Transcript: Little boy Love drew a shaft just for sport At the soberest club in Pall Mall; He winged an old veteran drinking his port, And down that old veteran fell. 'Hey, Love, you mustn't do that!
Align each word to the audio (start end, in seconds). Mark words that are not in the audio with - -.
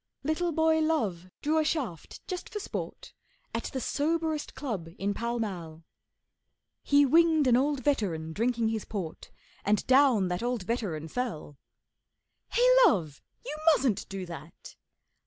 Little 0.23 0.51
boy 0.51 0.79
Love 0.79 1.29
drew 1.43 1.59
a 1.59 1.63
shaft 1.63 2.25
just 2.25 2.49
for 2.49 2.59
sport 2.59 3.13
At 3.53 3.65
the 3.65 3.79
soberest 3.79 4.55
club 4.55 4.89
in 4.97 5.13
Pall 5.13 5.37
Mall; 5.37 5.83
He 6.81 7.05
winged 7.05 7.45
an 7.45 7.55
old 7.55 7.83
veteran 7.83 8.33
drinking 8.33 8.69
his 8.69 8.83
port, 8.83 9.29
And 9.63 9.85
down 9.85 10.27
that 10.29 10.41
old 10.41 10.63
veteran 10.63 11.07
fell. 11.07 11.59
'Hey, 12.49 12.67
Love, 12.83 13.21
you 13.45 13.55
mustn't 13.75 14.09
do 14.09 14.25
that! 14.25 14.75